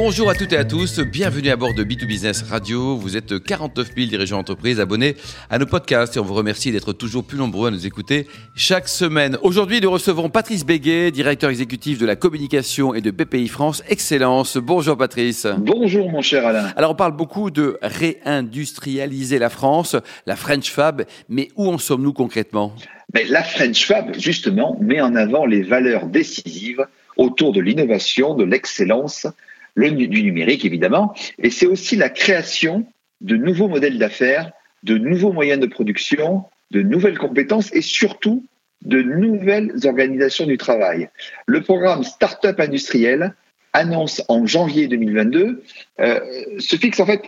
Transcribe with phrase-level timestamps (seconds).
[0.00, 2.94] Bonjour à toutes et à tous, bienvenue à bord de B2Business Radio.
[2.94, 5.16] Vous êtes 49 000 dirigeants d'entreprise abonnés
[5.50, 8.86] à nos podcasts et on vous remercie d'être toujours plus nombreux à nous écouter chaque
[8.86, 9.36] semaine.
[9.42, 14.56] Aujourd'hui, nous recevons Patrice Béguet, directeur exécutif de la communication et de BPI France Excellence.
[14.56, 15.48] Bonjour Patrice.
[15.58, 16.70] Bonjour mon cher Alain.
[16.76, 22.12] Alors on parle beaucoup de réindustrialiser la France, la French Fab, mais où en sommes-nous
[22.12, 22.72] concrètement?
[23.14, 26.86] Mais La French Fab, justement, met en avant les valeurs décisives
[27.16, 29.26] autour de l'innovation, de l'excellence
[29.78, 32.86] le, du numérique évidemment, et c'est aussi la création
[33.20, 38.44] de nouveaux modèles d'affaires, de nouveaux moyens de production, de nouvelles compétences et surtout
[38.84, 41.08] de nouvelles organisations du travail.
[41.46, 43.34] Le programme Startup industriel
[43.72, 45.62] annonce en janvier 2022
[46.00, 46.20] euh,
[46.58, 47.22] se fixe en fait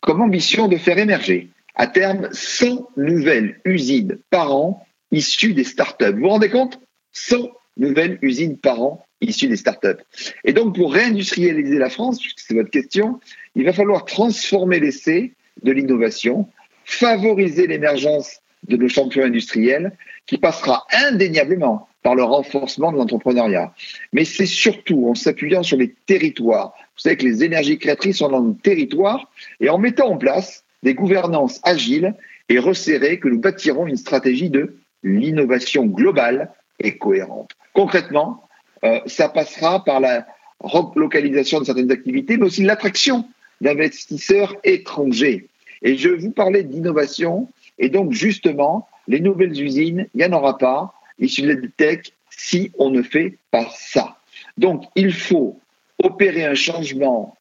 [0.00, 6.12] comme ambition de faire émerger à terme 100 nouvelles usines par an issues des startups.
[6.12, 6.78] Vous vous rendez compte?
[7.12, 10.02] 100 nouvelles usines par an issus des startups.
[10.44, 13.20] Et donc, pour réindustrialiser la France, puisque c'est votre question,
[13.54, 15.32] il va falloir transformer l'essai
[15.62, 16.48] de l'innovation,
[16.84, 19.92] favoriser l'émergence de nos champions industriels,
[20.26, 23.74] qui passera indéniablement par le renforcement de l'entrepreneuriat.
[24.12, 26.74] Mais c'est surtout en s'appuyant sur les territoires.
[26.94, 30.64] Vous savez que les énergies créatrices sont dans le territoire, et en mettant en place
[30.82, 32.14] des gouvernances agiles
[32.48, 37.50] et resserrées que nous bâtirons une stratégie de l'innovation globale et cohérente.
[37.76, 38.42] Concrètement,
[38.84, 40.26] euh, ça passera par la
[40.60, 43.28] relocalisation de certaines activités, mais aussi l'attraction
[43.60, 45.48] d'investisseurs étrangers.
[45.82, 50.56] Et je vous parlais d'innovation, et donc justement, les nouvelles usines, il n'y en aura
[50.56, 54.16] pas issues de la tech si on ne fait pas ça.
[54.56, 55.60] Donc, il faut
[56.02, 57.36] opérer un changement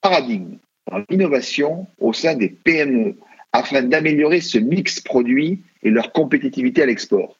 [0.00, 0.56] paradigme
[0.90, 3.16] dans l'innovation au sein des PME
[3.52, 7.36] afin d'améliorer ce mix produit et leur compétitivité à l'export.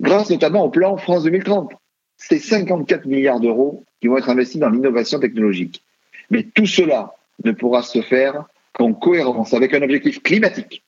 [0.00, 1.72] Grâce notamment au plan France 2030
[2.16, 5.82] c'est 54 milliards d'euros qui vont être investis dans l'innovation technologique.
[6.30, 7.14] Mais tout cela
[7.44, 10.82] ne pourra se faire qu'en cohérence avec un objectif climatique,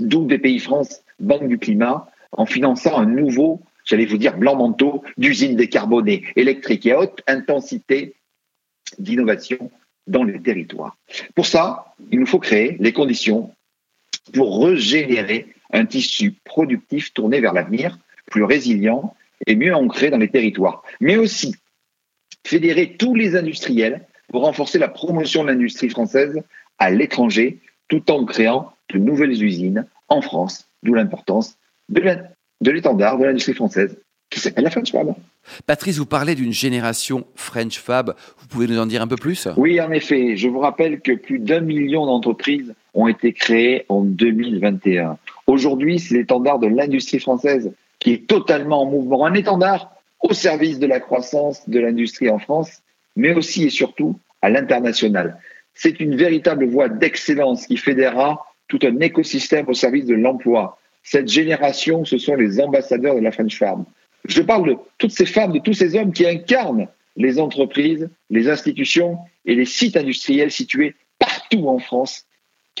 [0.00, 5.02] d'où pays France, Banque du Climat, en finançant un nouveau, j'allais vous dire, blanc manteau
[5.18, 8.14] d'usines décarbonées électriques et à haute intensité
[8.98, 9.70] d'innovation
[10.06, 10.96] dans les territoires.
[11.34, 13.50] Pour ça, il nous faut créer les conditions
[14.32, 17.98] pour régénérer un tissu productif tourné vers l'avenir,
[18.32, 19.14] plus résilient
[19.46, 20.82] et mieux ancré dans les territoires.
[21.00, 21.54] Mais aussi
[22.44, 26.42] fédérer tous les industriels pour renforcer la promotion de l'industrie française
[26.78, 31.56] à l'étranger, tout en créant de nouvelles usines en France, d'où l'importance
[31.88, 33.96] de l'étendard de l'industrie française
[34.30, 35.14] qui s'appelle la French Fab.
[35.66, 38.14] Patrice, vous parlez d'une génération French Fab.
[38.38, 39.46] Vous pouvez nous en dire un peu plus?
[39.58, 40.36] Oui, en effet.
[40.36, 45.18] Je vous rappelle que plus d'un million d'entreprises ont été créées en 2021.
[45.46, 50.80] Aujourd'hui, c'est l'étendard de l'industrie française qui est totalement en mouvement, un étendard au service
[50.80, 52.82] de la croissance de l'industrie en France,
[53.14, 55.38] mais aussi et surtout à l'international.
[55.74, 60.78] C'est une véritable voie d'excellence qui fédérera tout un écosystème au service de l'emploi.
[61.04, 63.84] Cette génération, ce sont les ambassadeurs de la French Farm.
[64.24, 68.48] Je parle de toutes ces femmes, de tous ces hommes qui incarnent les entreprises, les
[68.48, 72.26] institutions et les sites industriels situés partout en France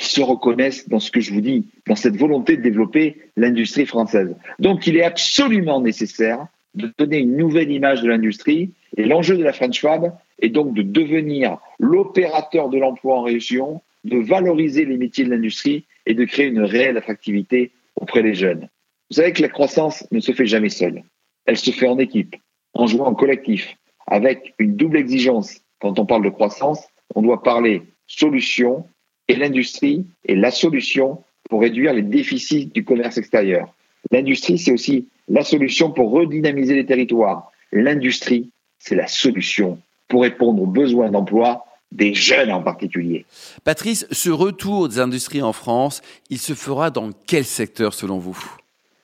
[0.02, 3.86] qui se reconnaissent dans ce que je vous dis, dans cette volonté de développer l'industrie
[3.86, 4.34] française.
[4.58, 9.44] Donc il est absolument nécessaire de donner une nouvelle image de l'industrie et l'enjeu de
[9.44, 14.96] la French Fab est donc de devenir l'opérateur de l'emploi en région, de valoriser les
[14.96, 18.68] métiers de l'industrie et de créer une réelle attractivité auprès des jeunes.
[19.08, 21.04] Vous savez que la croissance ne se fait jamais seule.
[21.46, 22.34] Elle se fait en équipe,
[22.74, 23.76] en jouant en collectif,
[24.08, 25.60] avec une double exigence.
[25.80, 28.84] Quand on parle de croissance, on doit parler solution
[29.28, 33.74] et l'industrie est la solution pour réduire les déficits du commerce extérieur.
[34.10, 37.50] L'industrie, c'est aussi la solution pour redynamiser les territoires.
[37.72, 39.78] L'industrie, c'est la solution
[40.08, 43.24] pour répondre aux besoins d'emploi des jeunes en particulier.
[43.64, 48.38] Patrice, ce retour des industries en France, il se fera dans quel secteur selon vous?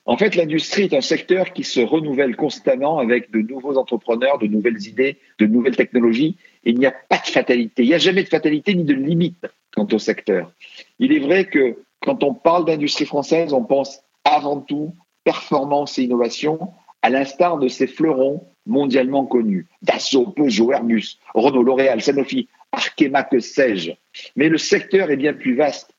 [0.07, 4.47] En fait, l'industrie est un secteur qui se renouvelle constamment avec de nouveaux entrepreneurs, de
[4.47, 6.37] nouvelles idées, de nouvelles technologies.
[6.65, 7.83] Il n'y a pas de fatalité.
[7.83, 10.53] Il n'y a jamais de fatalité ni de limite quant au secteur.
[10.99, 14.95] Il est vrai que quand on parle d'industrie française, on pense avant tout
[15.25, 16.73] performance et innovation,
[17.03, 19.67] à l'instar de ces fleurons mondialement connus.
[19.83, 23.93] Dassault, Peugeot, Airbus, Renault, L'Oréal, Sanofi, Arkema, que sais-je.
[24.37, 25.95] Mais le secteur est bien plus vaste.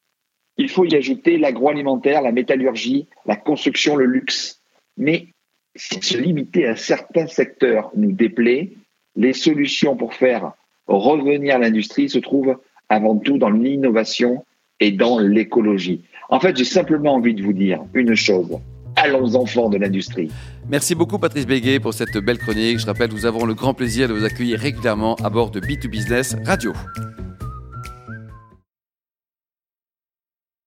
[0.57, 4.61] Il faut y ajouter l'agroalimentaire, la métallurgie, la construction, le luxe.
[4.97, 5.27] Mais
[5.75, 8.71] si se limiter à certains secteurs nous déplaît,
[9.19, 10.54] les solutions pour faire
[10.88, 12.57] revenir l'industrie se trouvent
[12.88, 14.45] avant tout dans l'innovation
[14.80, 16.06] et dans l'écologie.
[16.30, 18.50] En fait, j'ai simplement envie de vous dire une chose.
[18.95, 20.31] Allons enfants de l'industrie.
[20.69, 22.80] Merci beaucoup Patrice Béguet pour cette belle chronique.
[22.80, 26.36] Je rappelle, nous avons le grand plaisir de vous accueillir régulièrement à bord de B2Business
[26.45, 26.74] Radio.